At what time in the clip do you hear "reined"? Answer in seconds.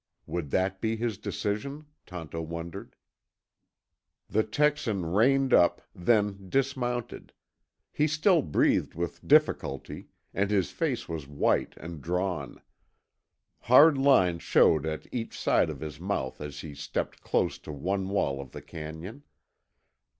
5.05-5.53